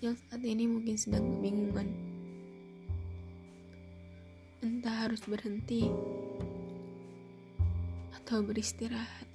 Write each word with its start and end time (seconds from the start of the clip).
yang 0.00 0.16
saat 0.16 0.40
ini 0.40 0.64
mungkin 0.64 0.96
sedang 0.96 1.28
kebingungan. 1.28 1.92
Entah 4.64 5.04
harus 5.04 5.20
berhenti 5.28 5.92
atau 8.16 8.40
beristirahat. 8.40 9.28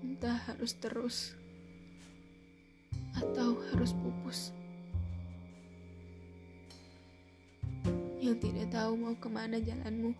Entah 0.00 0.40
harus 0.48 0.72
terus 0.80 1.36
atau 3.12 3.60
harus 3.72 3.92
pupus. 3.92 4.56
Yang 8.24 8.48
tidak 8.48 8.72
tahu 8.72 8.96
mau 8.96 9.12
ke 9.20 9.28
mana 9.28 9.60
jalanmu. 9.60 10.16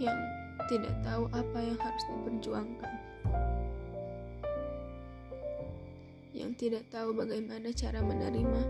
Yang 0.00 0.18
tidak 0.72 0.96
tahu 1.04 1.28
apa 1.28 1.58
yang 1.60 1.76
harus 1.76 2.04
diperjuangkan. 2.08 3.11
Yang 6.32 6.52
tidak 6.68 6.84
tahu 6.88 7.12
bagaimana 7.12 7.68
cara 7.76 8.00
menerima. 8.00 8.62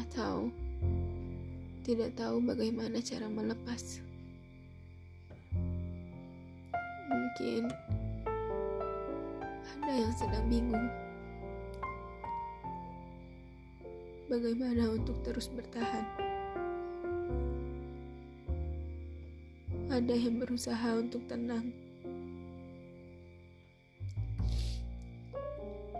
Atau 0.00 0.48
tidak 1.88 2.16
tahu 2.16 2.40
bagaimana 2.44 3.00
cara 3.00 3.28
melepas. 3.28 4.00
Mungkin 7.08 7.68
ada 9.88 9.92
yang 9.92 10.12
sedang 10.16 10.44
bingung. 10.52 10.88
Bagaimana 14.28 14.92
untuk 14.92 15.16
terus 15.24 15.48
bertahan? 15.48 16.04
Ada 19.88 20.12
yang 20.12 20.36
berusaha 20.44 21.00
untuk 21.00 21.24
tenang. 21.24 21.72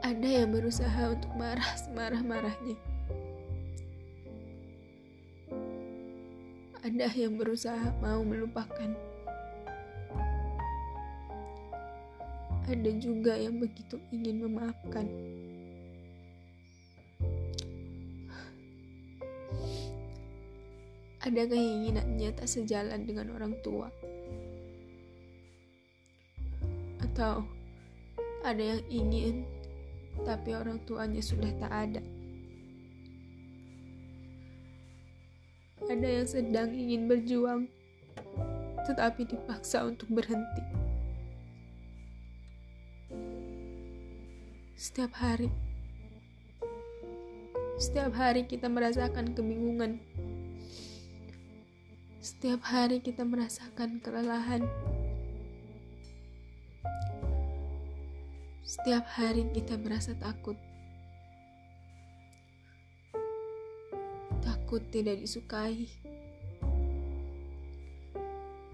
Ada 0.09 0.25
yang 0.25 0.57
berusaha 0.57 1.03
untuk 1.13 1.29
marah 1.37 1.69
semarah-marahnya. 1.85 2.81
Ada 6.81 7.13
yang 7.13 7.37
berusaha 7.37 7.93
mau 8.01 8.25
melupakan. 8.25 8.89
Ada 12.73 12.91
juga 12.97 13.37
yang 13.37 13.61
begitu 13.61 14.01
ingin 14.09 14.49
memaafkan. 14.49 15.05
Ada 21.21 21.53
keinginannya 21.53 22.33
tak 22.33 22.49
sejalan 22.49 23.05
dengan 23.05 23.29
orang 23.37 23.53
tua. 23.61 23.93
Atau 27.05 27.45
ada 28.41 28.63
yang 28.65 28.81
ingin 28.89 29.58
tapi 30.23 30.55
orang 30.55 30.81
tuanya 30.87 31.23
sudah 31.23 31.51
tak 31.59 31.73
ada. 31.73 32.03
Ada 35.89 36.09
yang 36.09 36.27
sedang 36.29 36.71
ingin 36.75 37.07
berjuang 37.07 37.69
tetapi 38.89 39.29
dipaksa 39.29 39.85
untuk 39.85 40.09
berhenti. 40.09 40.65
Setiap 44.79 45.13
hari, 45.19 45.51
setiap 47.77 48.15
hari 48.15 48.47
kita 48.47 48.71
merasakan 48.71 49.35
kebingungan 49.37 50.01
setiap 52.29 52.61
hari 52.61 53.01
kita 53.01 53.25
merasakan 53.25 54.05
kelelahan. 54.05 54.67
Setiap 58.79 59.11
hari 59.19 59.43
kita 59.51 59.75
merasa 59.75 60.15
takut. 60.15 60.55
Takut 64.39 64.79
tidak 64.95 65.19
disukai. 65.19 65.91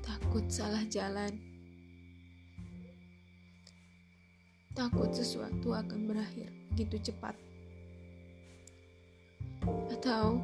Takut 0.04 0.44
salah 0.52 0.84
jalan. 0.92 1.40
Takut 4.76 5.08
sesuatu 5.08 5.72
akan 5.72 6.04
berakhir 6.04 6.52
begitu 6.76 7.08
cepat. 7.08 7.32
Atau 9.88 10.36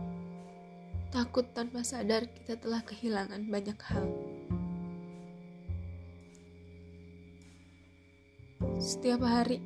Takut 1.10 1.42
tanpa 1.50 1.82
sadar 1.82 2.22
kita 2.22 2.54
telah 2.54 2.86
kehilangan 2.86 3.50
banyak 3.50 3.74
hal. 3.82 4.29
Setiap 8.90 9.22
hari, 9.22 9.62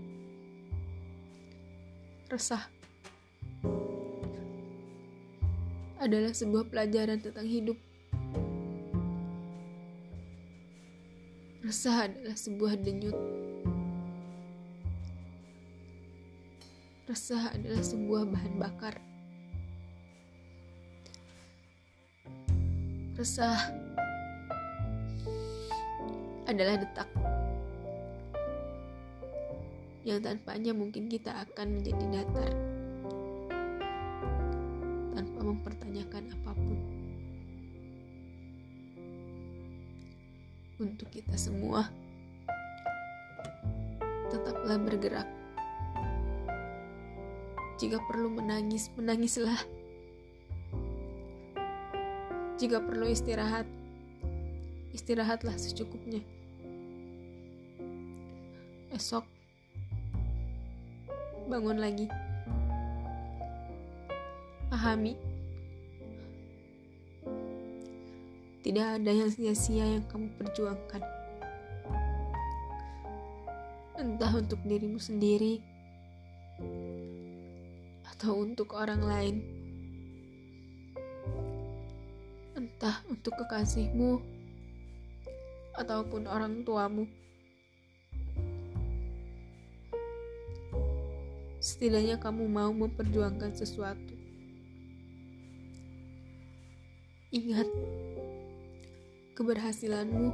resah 2.28 2.60
adalah 5.96 6.36
sebuah 6.36 6.68
pelajaran 6.68 7.24
tentang 7.24 7.48
hidup. 7.48 7.80
Resah 11.64 12.12
adalah 12.12 12.36
sebuah 12.36 12.76
denyut. 12.84 13.16
Resah 17.08 17.48
adalah 17.56 17.80
sebuah 17.80 18.28
bahan 18.28 18.54
bakar. 18.60 19.00
resah 23.14 23.72
adalah 26.44 26.76
detak 26.76 27.08
yang 30.04 30.20
tanpanya 30.20 30.76
mungkin 30.76 31.08
kita 31.08 31.32
akan 31.48 31.80
menjadi 31.80 32.04
datar 32.12 32.52
tanpa 35.16 35.40
mempertanyakan 35.40 36.24
apa 36.28 36.52
pun. 36.52 36.78
Untuk 40.76 41.08
kita 41.08 41.32
semua 41.40 41.88
tetaplah 44.28 44.76
bergerak. 44.76 45.28
Jika 47.80 47.96
perlu 48.04 48.28
menangis 48.28 48.92
menangislah. 48.92 49.56
Jika 52.60 52.78
perlu 52.78 53.08
istirahat, 53.08 53.66
istirahatlah 54.94 55.56
secukupnya. 55.58 56.22
Esok, 58.94 59.26
bangun 61.46 61.78
lagi. 61.78 62.06
Pahami, 64.68 65.14
tidak 68.66 68.86
ada 68.98 69.10
yang 69.12 69.30
sia-sia 69.30 69.86
yang 69.86 70.04
kamu 70.10 70.28
perjuangkan. 70.40 71.02
Entah 73.94 74.32
untuk 74.34 74.58
dirimu 74.66 74.98
sendiri 74.98 75.62
atau 78.10 78.40
untuk 78.42 78.74
orang 78.74 79.02
lain. 79.04 79.36
entah 82.84 83.00
untuk 83.06 83.32
kekasihmu 83.38 84.18
ataupun 85.78 86.28
orang 86.28 86.64
tuamu. 86.68 87.08
Setidaknya 91.64 92.20
kamu 92.20 92.44
mau 92.44 92.68
memperjuangkan 92.76 93.56
sesuatu. 93.56 94.12
Ingat, 97.32 97.64
keberhasilanmu 99.32 100.28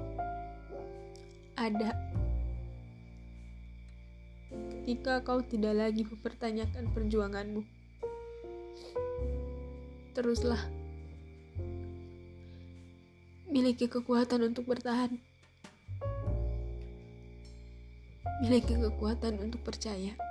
ada 1.54 1.94
ketika 4.50 5.22
kau 5.22 5.38
tidak 5.46 5.78
lagi 5.78 6.02
mempertanyakan 6.02 6.90
perjuanganmu. 6.90 7.62
Teruslah 10.18 10.58
miliki 13.46 13.86
kekuatan 13.86 14.50
untuk 14.50 14.66
bertahan, 14.66 15.14
miliki 18.42 18.74
kekuatan 18.74 19.38
untuk 19.38 19.62
percaya. 19.62 20.29